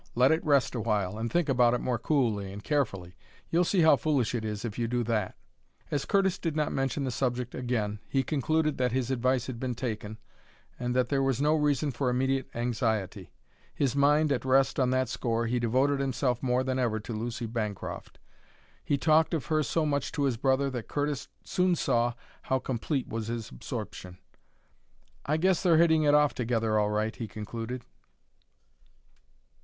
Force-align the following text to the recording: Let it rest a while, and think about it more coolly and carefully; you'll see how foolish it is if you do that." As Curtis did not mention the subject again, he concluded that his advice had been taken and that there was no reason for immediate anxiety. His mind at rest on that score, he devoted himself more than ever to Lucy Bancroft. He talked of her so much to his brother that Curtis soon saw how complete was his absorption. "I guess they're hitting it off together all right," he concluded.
Let 0.15 0.31
it 0.31 0.43
rest 0.43 0.73
a 0.73 0.79
while, 0.79 1.19
and 1.19 1.31
think 1.31 1.47
about 1.47 1.75
it 1.75 1.79
more 1.79 1.99
coolly 1.99 2.51
and 2.51 2.63
carefully; 2.63 3.15
you'll 3.51 3.63
see 3.63 3.81
how 3.81 3.97
foolish 3.97 4.33
it 4.33 4.43
is 4.43 4.65
if 4.65 4.79
you 4.79 4.87
do 4.87 5.03
that." 5.03 5.35
As 5.91 6.05
Curtis 6.05 6.39
did 6.39 6.55
not 6.55 6.71
mention 6.71 7.03
the 7.03 7.11
subject 7.11 7.53
again, 7.53 7.99
he 8.09 8.23
concluded 8.23 8.79
that 8.79 8.91
his 8.93 9.11
advice 9.11 9.45
had 9.45 9.59
been 9.59 9.75
taken 9.75 10.17
and 10.79 10.95
that 10.95 11.09
there 11.09 11.21
was 11.21 11.39
no 11.39 11.53
reason 11.53 11.91
for 11.91 12.09
immediate 12.09 12.49
anxiety. 12.55 13.31
His 13.75 13.95
mind 13.95 14.31
at 14.31 14.43
rest 14.43 14.79
on 14.79 14.89
that 14.89 15.07
score, 15.07 15.45
he 15.45 15.59
devoted 15.59 15.99
himself 15.99 16.41
more 16.41 16.63
than 16.63 16.79
ever 16.79 16.99
to 17.01 17.13
Lucy 17.13 17.45
Bancroft. 17.45 18.17
He 18.83 18.97
talked 18.97 19.35
of 19.35 19.45
her 19.45 19.61
so 19.61 19.85
much 19.85 20.11
to 20.13 20.23
his 20.23 20.35
brother 20.35 20.71
that 20.71 20.87
Curtis 20.87 21.27
soon 21.43 21.75
saw 21.75 22.15
how 22.41 22.57
complete 22.57 23.07
was 23.07 23.27
his 23.27 23.51
absorption. 23.51 24.17
"I 25.27 25.37
guess 25.37 25.61
they're 25.61 25.77
hitting 25.77 26.01
it 26.05 26.15
off 26.15 26.33
together 26.33 26.79
all 26.79 26.89
right," 26.89 27.15
he 27.15 27.27
concluded. 27.27 27.83